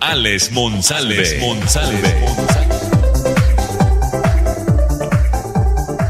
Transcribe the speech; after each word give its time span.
Alex 0.00 0.50
Monsalve. 0.52 1.24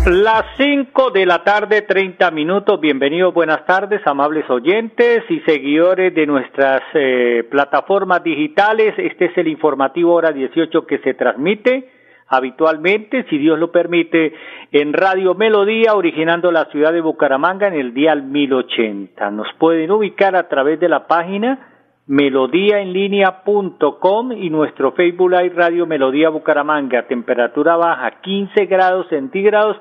Las 0.07 0.45
5 0.57 1.11
de 1.11 1.27
la 1.27 1.43
tarde, 1.43 1.83
30 1.83 2.31
minutos. 2.31 2.81
Bienvenidos, 2.81 3.35
buenas 3.35 3.67
tardes, 3.67 4.01
amables 4.07 4.49
oyentes 4.49 5.25
y 5.29 5.41
seguidores 5.41 6.15
de 6.15 6.25
nuestras 6.27 6.83
eh, 6.95 7.45
plataformas 7.51 8.23
digitales. 8.23 8.95
Este 8.97 9.27
es 9.27 9.37
el 9.37 9.49
informativo 9.49 10.15
Hora 10.15 10.31
18 10.31 10.87
que 10.87 10.99
se 10.99 11.15
transmite 11.15 11.91
habitualmente, 12.29 13.27
si 13.29 13.39
Dios 13.39 13.59
lo 13.59 13.73
permite, 13.73 14.33
en 14.71 14.93
Radio 14.93 15.35
Melodía, 15.35 15.95
originando 15.95 16.53
la 16.53 16.67
ciudad 16.67 16.93
de 16.93 17.01
Bucaramanga 17.01 17.67
en 17.67 17.75
el 17.75 17.93
día 17.93 18.15
1080. 18.15 19.33
Nos 19.33 19.49
pueden 19.59 19.91
ubicar 19.91 20.37
a 20.37 20.49
través 20.49 20.79
de 20.79 20.89
la 20.89 21.09
página 21.09 21.80
melodíaenlínea.com 22.11 24.33
y 24.33 24.51
nuestro 24.51 24.93
Facebook 24.93 25.31
Live 25.31 25.55
Radio 25.55 25.87
Melodía 25.87 26.29
Bucaramanga, 26.29 27.07
temperatura 27.07 27.77
baja 27.77 28.21
15 28.21 28.67
grados 28.67 29.07
centígrados 29.11 29.77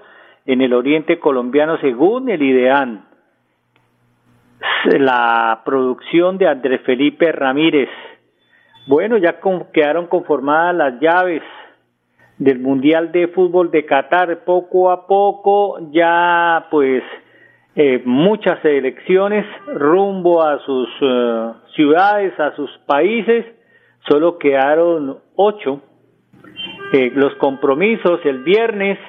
en 0.45 0.61
el 0.61 0.73
oriente 0.73 1.17
colombiano 1.17 1.79
según 1.79 2.29
el 2.29 2.43
IDEAN. 2.43 3.03
La 4.99 5.63
producción 5.65 6.37
de 6.37 6.47
Andrés 6.47 6.81
Felipe 6.85 7.31
Ramírez. 7.31 7.89
Bueno, 8.85 9.17
ya 9.17 9.39
quedaron 9.73 10.05
conformadas 10.05 10.75
las 10.75 10.99
llaves 10.99 11.41
del 12.37 12.59
Mundial 12.59 13.11
de 13.11 13.29
Fútbol 13.29 13.71
de 13.71 13.87
Qatar. 13.87 14.43
Poco 14.45 14.91
a 14.91 15.07
poco 15.07 15.79
ya 15.91 16.67
pues 16.69 17.01
eh, 17.81 18.01
muchas 18.03 18.59
elecciones 18.65 19.45
rumbo 19.67 20.43
a 20.43 20.59
sus 20.65 20.89
eh, 20.99 21.51
ciudades, 21.75 22.37
a 22.37 22.53
sus 22.53 22.69
países. 22.79 23.45
Solo 24.09 24.37
quedaron 24.37 25.19
ocho. 25.37 25.81
Eh, 26.91 27.09
los 27.15 27.33
compromisos 27.35 28.19
el 28.25 28.43
viernes, 28.43 28.99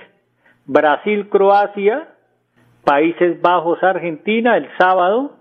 Brasil-Croacia, 0.67 2.11
Países 2.85 3.43
Bajos, 3.43 3.83
Argentina, 3.83 4.57
el 4.57 4.69
sábado. 4.79 5.33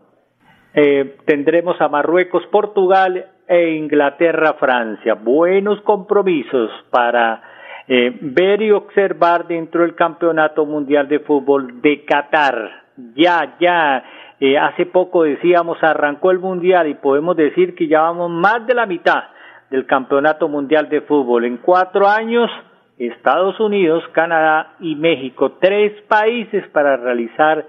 tendremos 1.26 1.80
a 1.82 1.88
Marruecos, 1.88 2.44
Portugal 2.48 3.28
e 3.48 3.76
Inglaterra, 3.76 4.56
Francia. 4.60 5.14
Buenos 5.14 5.80
compromisos 5.82 6.72
para 6.90 7.44
ver 7.88 8.64
y 8.64 8.72
observar 8.72 9.46
dentro 9.46 9.82
del 9.82 9.94
Campeonato 9.94 10.66
Mundial 10.66 11.08
de 11.08 11.20
Fútbol 11.20 11.80
de 11.82 12.06
Qatar. 12.06 12.79
Ya, 13.16 13.56
ya, 13.60 14.04
eh, 14.40 14.58
hace 14.58 14.86
poco 14.86 15.24
decíamos 15.24 15.78
arrancó 15.82 16.32
el 16.32 16.40
Mundial 16.40 16.88
y 16.88 16.96
podemos 16.96 17.36
decir 17.36 17.76
que 17.76 17.88
ya 17.88 18.02
vamos 18.02 18.30
más 18.30 18.66
de 18.68 18.74
la 18.74 18.86
mitad 18.86 19.24
del 19.70 19.86
Campeonato 19.86 20.50
Mundial 20.50 20.90
de 20.90 21.02
Fútbol. 21.02 21.46
En 21.46 21.58
cuatro 21.58 22.08
años, 22.08 22.50
Estados 22.98 23.60
Unidos, 23.60 24.04
Canadá 24.12 24.74
y 24.80 24.96
México, 24.96 25.54
tres 25.62 25.94
países 26.08 26.68
para 26.70 26.98
realizar 26.98 27.66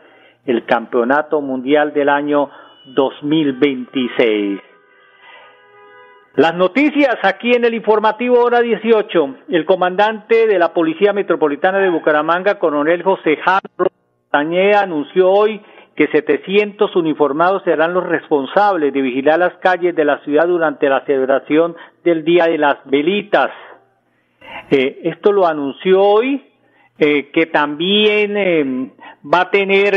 el 0.46 0.64
Campeonato 0.64 1.40
Mundial 1.40 1.92
del 1.92 2.08
año 2.08 2.50
2026. 2.86 4.60
Las 6.36 6.54
noticias 6.54 7.16
aquí 7.22 7.52
en 7.52 7.64
el 7.64 7.74
informativo 7.74 8.40
hora 8.40 8.60
18. 8.60 9.36
El 9.48 9.64
comandante 9.64 10.46
de 10.46 10.58
la 10.58 10.72
Policía 10.72 11.12
Metropolitana 11.12 11.78
de 11.78 11.90
Bucaramanga, 11.90 12.58
coronel 12.58 13.02
José 13.02 13.36
Jaro 13.36 13.90
Tañea, 14.30 14.82
anunció 14.82 15.30
hoy 15.30 15.60
que 15.96 16.06
700 16.08 16.94
uniformados 16.96 17.62
serán 17.64 17.92
los 17.92 18.06
responsables 18.06 18.92
de 18.92 19.02
vigilar 19.02 19.38
las 19.38 19.54
calles 19.56 19.94
de 19.94 20.04
la 20.04 20.18
ciudad 20.20 20.46
durante 20.46 20.88
la 20.88 21.04
celebración 21.04 21.76
del 22.04 22.24
Día 22.24 22.46
de 22.46 22.58
las 22.58 22.78
Velitas. 22.84 23.50
Eh, 24.70 25.00
esto 25.04 25.32
lo 25.32 25.46
anunció 25.46 26.00
hoy, 26.00 26.42
eh, 26.98 27.30
que 27.32 27.46
también 27.46 28.36
eh, 28.36 28.90
va 29.22 29.42
a 29.42 29.50
tener 29.50 29.94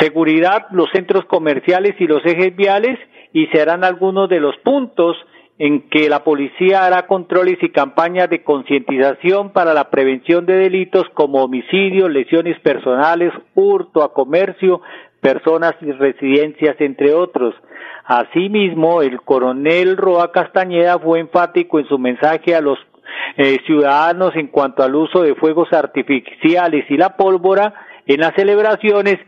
seguridad 0.00 0.66
los 0.70 0.90
centros 0.90 1.26
comerciales 1.26 1.94
y 2.00 2.06
los 2.06 2.24
ejes 2.24 2.56
viales 2.56 2.98
y 3.32 3.46
serán 3.48 3.84
algunos 3.84 4.28
de 4.28 4.40
los 4.40 4.56
puntos 4.58 5.16
en 5.64 5.88
que 5.90 6.08
la 6.08 6.24
policía 6.24 6.84
hará 6.84 7.06
controles 7.06 7.56
y 7.62 7.68
campañas 7.68 8.28
de 8.28 8.42
concientización 8.42 9.50
para 9.52 9.72
la 9.72 9.90
prevención 9.90 10.44
de 10.44 10.54
delitos 10.54 11.04
como 11.14 11.44
homicidios, 11.44 12.10
lesiones 12.10 12.58
personales, 12.58 13.32
hurto 13.54 14.02
a 14.02 14.12
comercio, 14.12 14.80
personas 15.20 15.74
y 15.80 15.92
residencias, 15.92 16.74
entre 16.80 17.14
otros. 17.14 17.54
Asimismo, 18.04 19.02
el 19.02 19.22
coronel 19.22 19.96
Roa 19.96 20.32
Castañeda 20.32 20.98
fue 20.98 21.20
enfático 21.20 21.78
en 21.78 21.86
su 21.86 21.96
mensaje 21.96 22.56
a 22.56 22.60
los 22.60 22.80
eh, 23.36 23.58
ciudadanos 23.64 24.34
en 24.34 24.48
cuanto 24.48 24.82
al 24.82 24.96
uso 24.96 25.22
de 25.22 25.36
fuegos 25.36 25.72
artificiales 25.72 26.86
y 26.88 26.96
la 26.96 27.16
pólvora 27.16 27.72
en 28.08 28.18
las 28.18 28.34
celebraciones 28.34 29.18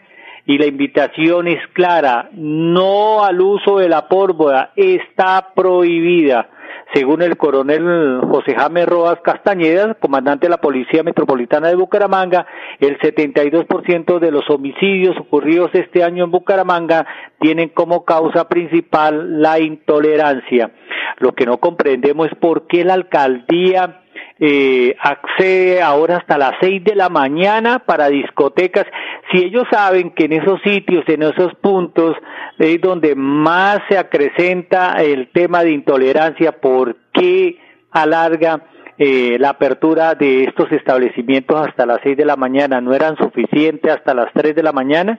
y 0.47 0.59
la 0.59 0.67
invitación 0.67 1.49
es 1.49 1.61
clara, 1.73 2.29
no 2.33 3.25
al 3.25 3.41
uso 3.41 3.79
de 3.79 3.89
la 3.89 4.09
pólvora, 4.09 4.73
está 4.77 5.53
prohibida. 5.55 6.49
Según 6.93 7.23
el 7.23 7.37
coronel 7.37 8.21
José 8.31 8.55
Jaime 8.55 8.85
Rojas 8.87 9.19
Castañeda, 9.25 9.95
comandante 9.95 10.47
de 10.47 10.51
la 10.51 10.61
Policía 10.61 11.03
Metropolitana 11.03 11.69
de 11.69 11.77
Bucaramanga, 11.77 12.47
el 12.79 12.99
72% 12.99 14.19
de 14.19 14.31
los 14.31 14.49
homicidios 14.51 15.17
ocurridos 15.19 15.71
este 15.73 16.05
año 16.05 16.25
en 16.25 16.31
Bucaramanga 16.31 17.07
tienen 17.41 17.71
como 17.71 18.05
causa 18.05 18.49
principal 18.49 19.41
la 19.41 19.59
intolerancia. 19.59 20.71
Lo 21.19 21.33
que 21.33 21.47
no 21.47 21.59
comprendemos 21.59 22.29
es 22.29 22.35
por 22.37 22.67
qué 22.67 22.85
la 22.85 22.95
alcaldía 22.95 24.04
eh, 24.39 24.97
accede 25.01 25.83
ahora 25.83 26.17
hasta 26.19 26.39
las 26.39 26.53
seis 26.61 26.83
de 26.85 26.95
la 26.95 27.09
mañana 27.09 27.81
para 27.81 28.09
discotecas. 28.09 28.87
Si 29.31 29.39
ellos 29.39 29.65
saben 29.71 30.11
que 30.11 30.25
en 30.25 30.35
esos 30.35 30.61
sitios, 30.63 31.05
en 31.09 31.23
esos 31.23 31.55
puntos, 31.57 32.17
es 32.59 32.81
donde 32.81 33.15
más 33.15 33.81
se 33.89 33.99
acrecenta 33.99 34.95
el 35.03 35.29
tema 35.33 35.63
de 35.63 35.73
intolerancia, 35.73 36.53
¿por 36.53 36.97
qué 37.13 37.59
alarga 37.91 38.63
eh, 38.99 39.37
la 39.39 39.51
apertura 39.51 40.15
de 40.15 40.45
estos 40.45 40.71
establecimientos 40.73 41.67
hasta 41.67 41.87
las 41.87 42.01
seis 42.03 42.17
de 42.17 42.25
la 42.25 42.37
mañana? 42.37 42.81
¿No 42.81 42.95
eran 42.95 43.17
suficientes 43.17 43.93
hasta 43.93 44.15
las 44.15 44.33
tres 44.33 44.55
de 44.55 44.63
la 44.63 44.73
mañana? 44.73 45.19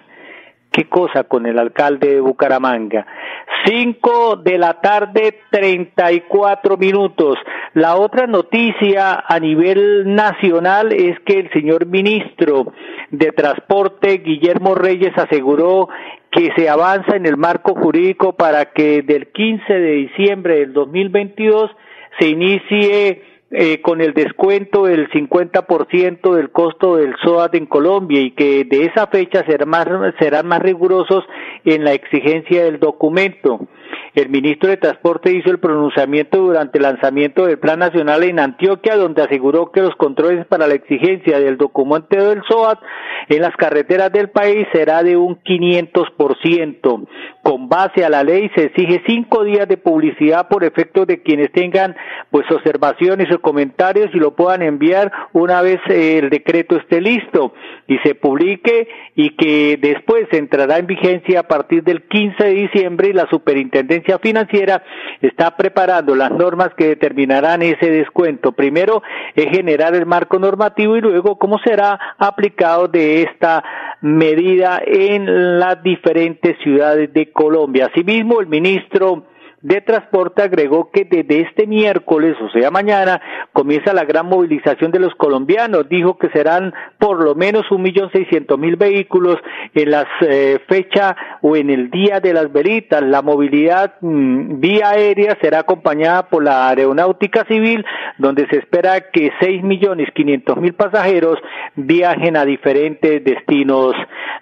¿Qué 0.75 0.89
cosa 0.89 1.23
con 1.23 1.45
el 1.45 1.57
alcalde 1.57 2.15
de 2.15 2.19
Bucaramanga? 2.19 3.07
Cinco 3.65 4.35
de 4.35 4.57
la 4.57 4.81
tarde, 4.81 5.39
treinta 5.49 6.11
y 6.11 6.19
cuatro 6.27 6.75
minutos. 6.75 7.37
La 7.75 7.95
otra 7.95 8.27
noticia 8.27 9.23
a 9.25 9.39
nivel 9.39 10.13
nacional 10.13 10.91
es 10.91 11.17
que 11.21 11.39
el 11.39 11.49
señor 11.51 11.85
ministro 11.85 12.73
de 13.09 13.31
Transporte, 13.31 14.17
Guillermo 14.17 14.75
Reyes, 14.75 15.17
aseguró 15.17 15.87
que 16.29 16.51
se 16.57 16.67
avanza 16.67 17.15
en 17.15 17.25
el 17.25 17.37
marco 17.37 17.73
jurídico 17.73 18.33
para 18.33 18.65
que 18.73 19.01
del 19.01 19.27
15 19.27 19.73
de 19.73 19.91
diciembre 19.91 20.55
del 20.59 20.73
2022 20.73 21.71
se 22.19 22.27
inicie 22.27 23.23
eh, 23.51 23.81
con 23.81 24.01
el 24.01 24.13
descuento 24.13 24.85
del 24.85 25.09
50% 25.11 26.33
del 26.33 26.49
costo 26.51 26.97
del 26.97 27.15
SOAT 27.23 27.55
en 27.55 27.67
Colombia 27.67 28.19
y 28.19 28.31
que 28.31 28.65
de 28.65 28.85
esa 28.85 29.07
fecha 29.07 29.45
más, 29.65 29.87
serán 30.19 30.47
más 30.47 30.61
rigurosos 30.61 31.23
en 31.63 31.83
la 31.83 31.93
exigencia 31.93 32.63
del 32.63 32.79
documento. 32.79 33.67
El 34.15 34.29
ministro 34.29 34.69
de 34.69 34.77
Transporte 34.77 35.33
hizo 35.33 35.51
el 35.51 35.59
pronunciamiento 35.59 36.37
durante 36.37 36.77
el 36.77 36.83
lanzamiento 36.83 37.45
del 37.45 37.59
Plan 37.59 37.79
Nacional 37.79 38.23
en 38.23 38.39
Antioquia, 38.39 38.95
donde 38.95 39.21
aseguró 39.21 39.73
que 39.73 39.81
los 39.81 39.93
controles 39.97 40.45
para 40.45 40.67
la 40.67 40.75
exigencia 40.75 41.37
del 41.37 41.57
documento 41.57 42.29
del 42.29 42.41
SOAT 42.47 42.79
en 43.27 43.41
las 43.41 43.53
carreteras 43.57 44.13
del 44.13 44.29
país 44.29 44.67
será 44.71 45.03
de 45.03 45.17
un 45.17 45.43
500%. 45.43 47.07
Con 47.43 47.67
base 47.67 48.05
a 48.05 48.09
la 48.09 48.23
ley 48.23 48.49
se 48.55 48.67
exige 48.67 49.03
cinco 49.05 49.43
días 49.43 49.67
de 49.67 49.75
publicidad 49.75 50.47
por 50.47 50.63
efecto 50.63 51.05
de 51.05 51.21
quienes 51.21 51.51
tengan 51.51 51.97
pues 52.31 52.49
observaciones 52.49 53.29
o 53.33 53.41
comentarios 53.41 54.11
y 54.13 54.17
lo 54.17 54.33
puedan 54.33 54.61
enviar 54.61 55.11
una 55.33 55.61
vez 55.61 55.81
eh, 55.89 56.19
el 56.19 56.29
decreto 56.29 56.77
esté 56.77 57.01
listo 57.01 57.53
y 57.87 57.97
se 57.99 58.15
publique 58.15 58.87
y 59.15 59.35
que 59.35 59.77
después 59.77 60.27
entrará 60.31 60.77
en 60.77 60.87
vigencia 60.87 61.41
a 61.41 61.47
partir 61.47 61.83
del 61.83 62.03
15 62.03 62.43
de 62.43 62.53
diciembre 62.53 63.09
y 63.09 63.13
la 63.13 63.27
superintendencia 63.29 64.04
financiera 64.21 64.83
está 65.21 65.55
preparando 65.55 66.15
las 66.15 66.31
normas 66.31 66.69
que 66.75 66.87
determinarán 66.87 67.61
ese 67.61 67.89
descuento. 67.89 68.51
Primero 68.51 69.01
es 69.35 69.49
generar 69.49 69.95
el 69.95 70.05
marco 70.05 70.39
normativo 70.39 70.95
y 70.97 71.01
luego 71.01 71.37
cómo 71.37 71.59
será 71.59 71.99
aplicado 72.17 72.87
de 72.87 73.23
esta 73.23 73.63
medida 74.01 74.81
en 74.85 75.59
las 75.59 75.81
diferentes 75.83 76.57
ciudades 76.63 77.11
de 77.13 77.31
Colombia. 77.31 77.89
Asimismo, 77.91 78.39
el 78.39 78.47
ministro 78.47 79.23
de 79.65 79.81
Transporte 79.81 80.43
agregó 80.43 80.91
que 80.91 81.05
desde 81.05 81.41
este 81.41 81.65
miércoles, 81.65 82.37
o 82.39 82.49
sea 82.51 82.69
mañana, 82.69 83.19
comienza 83.51 83.93
la 83.93 84.05
gran 84.05 84.27
movilización 84.27 84.91
de 84.91 84.99
los 84.99 85.15
colombianos. 85.15 85.89
Dijo 85.89 86.19
que 86.19 86.29
serán 86.29 86.71
por 86.99 87.23
lo 87.23 87.33
menos 87.33 87.71
un 87.71 87.81
millón 87.81 88.11
seiscientos 88.11 88.59
mil 88.59 88.75
vehículos 88.75 89.37
en 89.73 89.89
la 89.89 90.07
eh, 90.21 90.59
fecha 90.67 91.15
o 91.41 91.55
en 91.55 91.71
el 91.71 91.89
día 91.89 92.19
de 92.19 92.33
las 92.33 92.53
velitas. 92.53 93.01
La 93.01 93.23
movilidad 93.23 93.95
mm, 94.01 94.59
vía 94.59 94.89
aérea 94.89 95.35
será 95.41 95.61
acompañada 95.61 96.29
por 96.29 96.43
la 96.43 96.69
aeronáutica 96.69 97.43
civil, 97.45 97.83
donde 98.19 98.47
se 98.49 98.57
espera 98.57 99.09
que 99.09 99.31
seis 99.39 99.63
millones 99.63 100.09
quinientos 100.13 100.57
mil 100.57 100.75
pasajeros 100.75 101.39
viajen 101.75 102.37
a 102.37 102.45
diferentes 102.45 103.23
destinos 103.23 103.95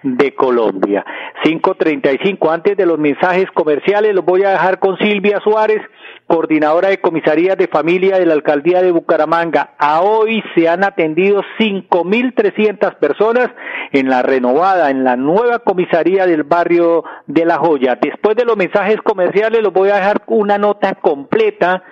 de 0.03 0.35
Colombia. 0.35 1.05
535. 1.43 2.51
Antes 2.51 2.75
de 2.75 2.85
los 2.85 2.99
mensajes 2.99 3.49
comerciales, 3.51 4.13
los 4.13 4.25
voy 4.25 4.43
a 4.43 4.51
dejar 4.51 4.79
con 4.79 4.97
Silvia 5.13 5.39
Suárez, 5.43 5.79
coordinadora 6.25 6.89
de 6.89 6.99
comisaría 6.99 7.55
de 7.55 7.67
familia 7.67 8.17
de 8.17 8.25
la 8.25 8.33
alcaldía 8.33 8.81
de 8.81 8.91
Bucaramanga. 8.91 9.75
A 9.77 10.01
hoy 10.01 10.43
se 10.55 10.67
han 10.67 10.83
atendido 10.83 11.43
5.300 11.59 12.95
personas 12.95 13.51
en 13.91 14.09
la 14.09 14.23
renovada, 14.23 14.89
en 14.89 15.03
la 15.03 15.15
nueva 15.15 15.59
comisaría 15.59 16.25
del 16.25 16.41
barrio 16.41 17.03
de 17.27 17.45
La 17.45 17.57
Joya. 17.57 17.99
Después 18.01 18.35
de 18.35 18.43
los 18.43 18.57
mensajes 18.57 18.97
comerciales, 19.03 19.61
los 19.61 19.71
voy 19.71 19.89
a 19.89 19.97
dejar 19.97 20.23
una 20.25 20.57
nota 20.57 20.95
completa 20.95 21.83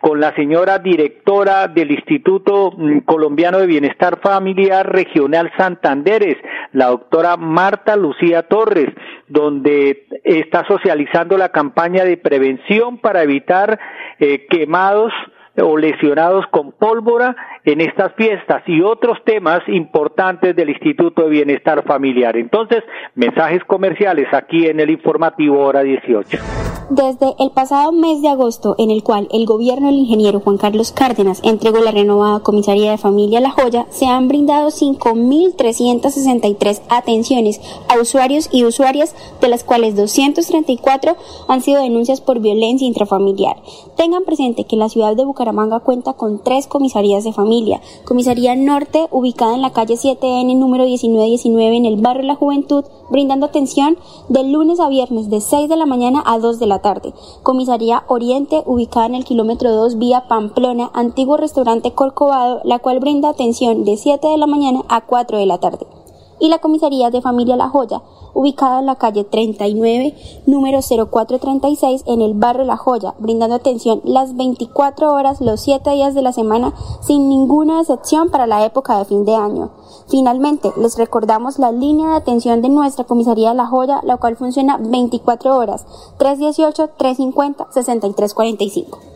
con 0.00 0.20
la 0.20 0.34
señora 0.34 0.78
directora 0.78 1.68
del 1.68 1.90
Instituto 1.90 2.72
mm, 2.76 3.00
Colombiano 3.00 3.58
de 3.58 3.66
Bienestar 3.66 4.20
Familiar 4.20 4.90
Regional 4.90 5.52
Santanderes, 5.56 6.36
la 6.72 6.86
doctora 6.86 7.36
Marta 7.36 7.96
Lucía 7.96 8.42
Torres, 8.44 8.88
donde 9.28 10.06
está 10.24 10.66
socializando 10.66 11.36
la 11.38 11.50
campaña 11.50 12.04
de 12.04 12.16
prevención 12.16 12.98
para 12.98 13.22
evitar 13.22 13.78
eh, 14.18 14.46
quemados 14.48 15.12
o 15.58 15.76
lesionados 15.76 16.46
con 16.48 16.72
pólvora 16.72 17.34
en 17.64 17.80
estas 17.80 18.14
fiestas 18.14 18.62
y 18.66 18.82
otros 18.82 19.18
temas 19.24 19.60
importantes 19.68 20.54
del 20.54 20.70
Instituto 20.70 21.22
de 21.22 21.30
Bienestar 21.30 21.82
Familiar. 21.84 22.36
Entonces, 22.36 22.82
mensajes 23.14 23.64
comerciales 23.64 24.32
aquí 24.32 24.66
en 24.66 24.80
el 24.80 24.90
informativo 24.90 25.60
hora 25.60 25.82
18. 25.82 26.65
Desde 26.88 27.34
el 27.40 27.50
pasado 27.50 27.90
mes 27.90 28.22
de 28.22 28.28
agosto, 28.28 28.76
en 28.78 28.92
el 28.92 29.02
cual 29.02 29.26
el 29.32 29.44
gobierno 29.44 29.88
del 29.88 29.96
ingeniero 29.96 30.38
Juan 30.38 30.56
Carlos 30.56 30.92
Cárdenas 30.92 31.40
entregó 31.42 31.78
la 31.78 31.90
renovada 31.90 32.38
Comisaría 32.38 32.92
de 32.92 32.96
Familia 32.96 33.40
La 33.40 33.50
Joya, 33.50 33.88
se 33.90 34.06
han 34.06 34.28
brindado 34.28 34.68
5.363 34.68 36.82
atenciones 36.88 37.60
a 37.88 37.98
usuarios 38.00 38.48
y 38.52 38.64
usuarias, 38.64 39.16
de 39.40 39.48
las 39.48 39.64
cuales 39.64 39.96
234 39.96 41.16
han 41.48 41.60
sido 41.60 41.82
denuncias 41.82 42.20
por 42.20 42.38
violencia 42.38 42.86
intrafamiliar. 42.86 43.56
Tengan 43.96 44.22
presente 44.22 44.62
que 44.62 44.76
la 44.76 44.88
ciudad 44.88 45.16
de 45.16 45.24
Bucaramanga 45.24 45.80
cuenta 45.80 46.12
con 46.12 46.38
tres 46.38 46.68
comisarías 46.68 47.24
de 47.24 47.32
familia. 47.32 47.80
Comisaría 48.04 48.54
Norte, 48.54 49.08
ubicada 49.10 49.56
en 49.56 49.62
la 49.62 49.72
calle 49.72 49.94
7N 49.94 50.56
número 50.56 50.84
1919 50.84 51.78
en 51.78 51.84
el 51.84 51.96
barrio 51.96 52.22
La 52.22 52.36
Juventud, 52.36 52.84
brindando 53.10 53.46
atención 53.46 53.98
de 54.28 54.44
lunes 54.44 54.78
a 54.78 54.88
viernes 54.88 55.30
de 55.30 55.40
6 55.40 55.68
de 55.68 55.74
la 55.74 55.86
mañana 55.86 56.22
a 56.24 56.38
2 56.38 56.60
de 56.60 56.66
la 56.66 56.75
tarde. 56.80 57.14
Comisaría 57.42 58.04
Oriente, 58.08 58.62
ubicada 58.66 59.06
en 59.06 59.14
el 59.14 59.24
kilómetro 59.24 59.72
2 59.72 59.98
vía 59.98 60.28
Pamplona, 60.28 60.90
antiguo 60.94 61.36
restaurante 61.36 61.92
Corcovado, 61.92 62.60
la 62.64 62.78
cual 62.78 63.00
brinda 63.00 63.28
atención 63.28 63.84
de 63.84 63.96
7 63.96 64.26
de 64.26 64.38
la 64.38 64.46
mañana 64.46 64.82
a 64.88 65.02
4 65.06 65.38
de 65.38 65.46
la 65.46 65.58
tarde 65.58 65.86
y 66.38 66.48
la 66.48 66.58
comisaría 66.58 67.10
de 67.10 67.22
familia 67.22 67.56
La 67.56 67.68
Joya, 67.68 68.02
ubicada 68.34 68.80
en 68.80 68.86
la 68.86 68.96
calle 68.96 69.24
39, 69.24 70.14
número 70.46 70.80
0436 70.80 72.04
en 72.06 72.20
el 72.20 72.34
barrio 72.34 72.64
La 72.64 72.76
Joya, 72.76 73.14
brindando 73.18 73.54
atención 73.56 74.00
las 74.04 74.36
24 74.36 75.12
horas 75.12 75.40
los 75.40 75.60
7 75.60 75.90
días 75.90 76.14
de 76.14 76.22
la 76.22 76.32
semana 76.32 76.74
sin 77.00 77.28
ninguna 77.28 77.80
excepción 77.80 78.30
para 78.30 78.46
la 78.46 78.64
época 78.64 78.98
de 78.98 79.04
fin 79.04 79.24
de 79.24 79.34
año. 79.34 79.70
Finalmente, 80.08 80.72
les 80.76 80.96
recordamos 80.96 81.58
la 81.58 81.72
línea 81.72 82.10
de 82.10 82.16
atención 82.16 82.62
de 82.62 82.68
nuestra 82.68 83.04
comisaría 83.04 83.54
La 83.54 83.66
Joya, 83.66 84.00
la 84.04 84.16
cual 84.16 84.36
funciona 84.36 84.78
24 84.78 85.56
horas, 85.56 85.84
318 86.18 86.90
350 86.96 87.66
6345. 87.72 89.15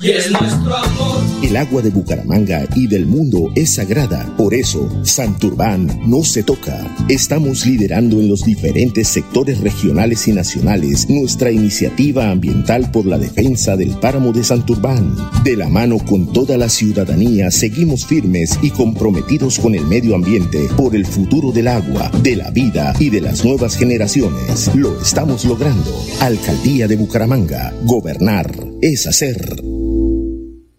y 0.00 0.10
es 0.10 0.30
nuestro 0.30 0.76
amor. 0.76 1.20
El 1.42 1.56
agua 1.56 1.82
de 1.82 1.90
Bucaramanga 1.90 2.66
y 2.74 2.86
del 2.86 3.06
mundo 3.06 3.50
es 3.54 3.74
sagrada. 3.74 4.34
Por 4.36 4.54
eso, 4.54 4.88
Santurbán 5.04 6.00
no 6.06 6.22
se 6.22 6.42
toca. 6.42 6.94
Estamos 7.08 7.66
liderando 7.66 8.20
en 8.20 8.28
los 8.28 8.44
diferentes 8.44 9.08
sectores 9.08 9.60
regionales 9.60 10.26
y 10.28 10.32
nacionales 10.32 11.08
nuestra 11.08 11.50
iniciativa 11.50 12.30
ambiental 12.30 12.90
por 12.90 13.06
la 13.06 13.18
defensa 13.18 13.76
del 13.76 13.90
páramo 13.98 14.32
de 14.32 14.44
Santurbán. 14.44 15.16
De 15.44 15.56
la 15.56 15.68
mano 15.68 15.98
con 15.98 16.32
toda 16.32 16.56
la 16.56 16.68
ciudadanía, 16.68 17.50
seguimos 17.50 18.06
firmes 18.06 18.58
y 18.62 18.70
comprometidos 18.70 19.58
con 19.58 19.74
el 19.74 19.86
medio 19.86 20.14
ambiente 20.14 20.68
por 20.76 20.94
el 20.94 21.06
futuro 21.06 21.52
del 21.52 21.68
agua, 21.68 22.10
de 22.22 22.36
la 22.36 22.50
vida 22.50 22.94
y 22.98 23.10
de 23.10 23.20
las 23.20 23.44
nuevas 23.44 23.76
generaciones. 23.76 24.70
Lo 24.74 25.00
estamos 25.00 25.44
logrando. 25.44 25.92
Alcaldía 26.20 26.86
de 26.86 26.96
Bucaramanga. 26.96 27.74
Gobernar 27.84 28.52
es 28.80 29.06
hacer. 29.06 29.60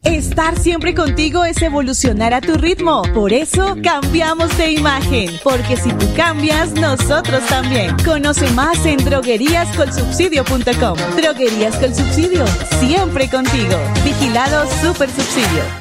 Estar 0.04 0.58
siempre 0.58 0.96
contigo 0.96 1.46
es 1.46 1.62
evolucionar 1.62 2.34
a 2.34 2.42
tu 2.42 2.56
ritmo. 2.56 3.04
Por 3.14 3.34
eso 3.34 3.76
cambiamos 3.84 4.58
de 4.58 4.72
imagen. 4.72 5.30
Porque 5.44 5.78
si 5.78 5.92
tú 5.94 6.08
cambias, 6.16 6.74
nosotros 6.74 7.46
también. 7.48 7.96
Conoce 8.04 8.50
más 8.52 8.84
en 8.86 8.98
drogueríascolsubsidio.com. 8.98 10.98
Droguerías 11.16 11.76
con 11.76 11.94
subsidio. 11.94 12.46
Siempre 12.80 13.30
contigo. 13.30 13.78
Vigilado 14.04 14.66
Super 14.82 15.10
Subsidio. 15.10 15.81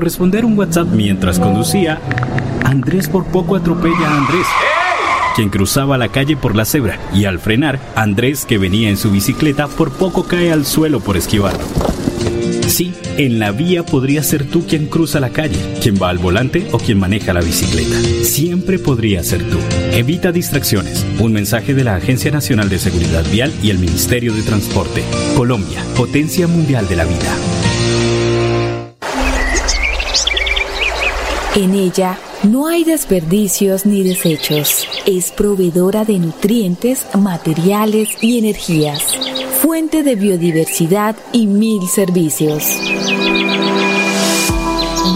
Responder 0.00 0.44
un 0.44 0.58
WhatsApp 0.58 0.88
mientras 0.92 1.38
conducía, 1.38 2.00
Andrés 2.64 3.08
por 3.08 3.24
poco 3.26 3.56
atropella 3.56 4.08
a 4.08 4.16
Andrés, 4.18 4.46
quien 5.34 5.48
cruzaba 5.48 5.98
la 5.98 6.08
calle 6.08 6.36
por 6.36 6.54
la 6.54 6.64
cebra, 6.64 6.98
y 7.12 7.24
al 7.24 7.38
frenar, 7.38 7.80
Andrés, 7.94 8.44
que 8.44 8.58
venía 8.58 8.88
en 8.88 8.96
su 8.96 9.10
bicicleta, 9.10 9.68
por 9.68 9.92
poco 9.92 10.24
cae 10.24 10.52
al 10.52 10.64
suelo 10.64 11.00
por 11.00 11.16
esquivarlo. 11.16 11.64
Sí, 12.68 12.94
en 13.16 13.38
la 13.38 13.52
vía 13.52 13.84
podría 13.84 14.22
ser 14.22 14.48
tú 14.48 14.66
quien 14.66 14.86
cruza 14.86 15.20
la 15.20 15.30
calle, 15.30 15.58
quien 15.80 15.96
va 16.00 16.10
al 16.10 16.18
volante 16.18 16.68
o 16.72 16.78
quien 16.78 16.98
maneja 16.98 17.32
la 17.32 17.40
bicicleta. 17.40 17.96
Siempre 18.24 18.78
podría 18.78 19.22
ser 19.22 19.48
tú. 19.48 19.58
Evita 19.92 20.32
distracciones. 20.32 21.06
Un 21.18 21.32
mensaje 21.32 21.74
de 21.74 21.84
la 21.84 21.96
Agencia 21.96 22.30
Nacional 22.30 22.68
de 22.68 22.78
Seguridad 22.78 23.24
Vial 23.30 23.52
y 23.62 23.70
el 23.70 23.78
Ministerio 23.78 24.34
de 24.34 24.42
Transporte. 24.42 25.02
Colombia, 25.36 25.82
potencia 25.96 26.46
mundial 26.46 26.88
de 26.88 26.96
la 26.96 27.04
vida. 27.04 27.55
En 31.56 31.72
ella 31.72 32.18
no 32.42 32.66
hay 32.66 32.84
desperdicios 32.84 33.86
ni 33.86 34.02
desechos. 34.02 34.86
Es 35.06 35.30
proveedora 35.30 36.04
de 36.04 36.18
nutrientes, 36.18 37.06
materiales 37.18 38.10
y 38.20 38.38
energías. 38.38 39.02
Fuente 39.62 40.02
de 40.02 40.16
biodiversidad 40.16 41.16
y 41.32 41.46
mil 41.46 41.88
servicios. 41.88 42.62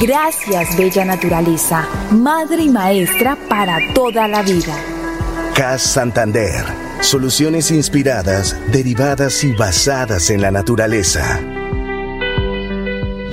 Gracias, 0.00 0.78
bella 0.78 1.04
naturaleza, 1.04 1.86
madre 2.10 2.62
y 2.62 2.70
maestra 2.70 3.36
para 3.50 3.76
toda 3.92 4.26
la 4.26 4.40
vida. 4.40 4.74
CAS 5.54 5.82
Santander. 5.82 6.64
Soluciones 7.02 7.70
inspiradas, 7.70 8.56
derivadas 8.72 9.44
y 9.44 9.52
basadas 9.52 10.30
en 10.30 10.40
la 10.40 10.50
naturaleza. 10.50 11.38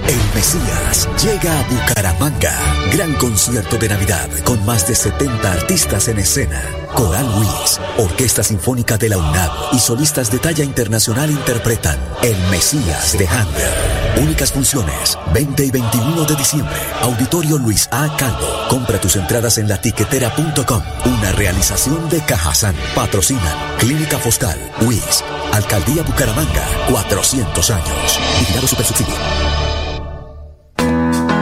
El 0.08 0.34
Mesías 0.34 1.10
llega 1.22 1.60
a 1.60 1.64
Bucaramanga. 1.68 2.54
Gran 2.94 3.14
concierto 3.16 3.78
de 3.78 3.90
Navidad 3.90 4.30
con 4.46 4.66
más 4.66 4.88
de 4.88 4.96
70 4.96 5.52
artistas 5.52 6.08
en 6.08 6.20
escena. 6.20 6.62
Coral 6.94 7.26
Luis, 7.36 7.80
Orquesta 7.98 8.42
Sinfónica 8.42 8.98
de 8.98 9.10
la 9.10 9.18
UNAM 9.18 9.52
y 9.74 9.80
solistas 9.80 10.32
de 10.32 10.40
talla 10.40 10.64
internacional 10.64 11.30
interpretan 11.30 12.00
El 12.24 12.38
Mesías 12.50 13.18
de 13.18 13.28
Handel. 13.28 14.24
Únicas 14.24 14.54
funciones, 14.54 15.18
20 15.34 15.66
y 15.66 15.72
21 15.72 16.24
de 16.24 16.36
diciembre. 16.36 16.80
Auditorio 17.02 17.58
Luis 17.58 17.90
A. 17.92 18.16
Calvo. 18.18 18.68
Compra 18.70 19.02
tus 19.02 19.18
entradas 19.18 19.58
en 19.58 19.68
latiquetera.com. 19.68 20.82
Una 21.06 21.34
realización 21.34 22.08
de 22.10 22.22
Cajazán. 22.22 22.76
Patrocinan 22.96 23.78
Clínica 23.78 24.18
Foscal, 24.18 24.58
WIS, 24.82 25.24
Alcaldía 25.52 26.04
Bucaramanga, 26.04 26.66
400 26.90 27.70
años. 27.72 28.20
Vigilado 28.40 28.68
Supersubsidio. 28.68 29.67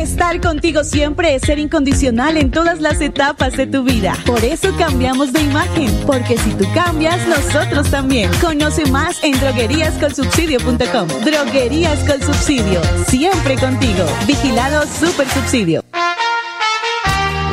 Estar 0.00 0.40
contigo 0.40 0.82
siempre 0.82 1.34
es 1.34 1.42
ser 1.42 1.58
incondicional 1.58 2.38
en 2.38 2.50
todas 2.50 2.80
las 2.80 3.02
etapas 3.02 3.54
de 3.58 3.66
tu 3.66 3.82
vida. 3.82 4.16
Por 4.24 4.42
eso 4.42 4.74
cambiamos 4.78 5.30
de 5.34 5.42
imagen, 5.42 5.90
porque 6.06 6.38
si 6.38 6.52
tú 6.52 6.64
cambias, 6.72 7.18
nosotros 7.28 7.90
también. 7.90 8.30
Conoce 8.40 8.86
más 8.86 9.22
en 9.22 9.38
drogueríascolsubsidio.com. 9.38 11.06
Droguerías 11.22 11.98
con 12.08 12.22
Subsidio, 12.22 12.80
siempre 13.08 13.56
contigo. 13.56 14.06
Vigilado 14.26 14.86
Super 14.86 15.28
Subsidio. 15.28 15.89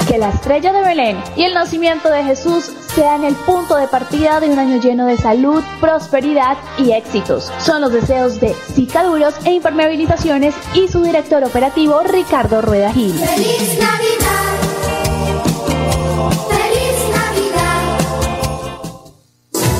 Que 0.08 0.18
la 0.18 0.30
estrella 0.30 0.72
de 0.72 0.82
Belén 0.82 1.22
y 1.36 1.44
el 1.44 1.54
nacimiento 1.54 2.10
de 2.10 2.24
Jesús 2.24 2.72
sean 2.96 3.24
el 3.24 3.36
punto 3.36 3.76
de 3.76 3.88
partida 3.88 4.40
de 4.40 4.50
un 4.50 4.58
año 4.58 4.80
lleno 4.82 5.06
de 5.06 5.18
salud, 5.18 5.64
prosperidad 5.82 6.58
y 6.78 6.94
éxitos. 6.94 7.52
Son 7.60 7.82
los 7.82 7.92
deseos 7.92 8.40
de 8.40 8.54
Cicaduros 8.74 9.36
e 9.46 9.54
Impermeabilizaciones 9.54 10.56
y 10.74 10.88
su 10.88 11.04
director 11.04 11.44
operativo 11.44 12.02
Ricardo 12.04 12.62
Rueda 12.62 12.92
Gil. 12.94 13.14
¡Feliz 13.14 13.80
Navidad! 13.80 14.57